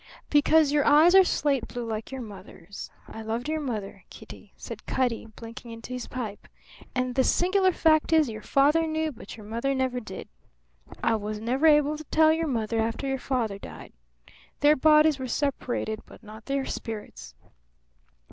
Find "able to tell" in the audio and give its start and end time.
11.67-12.33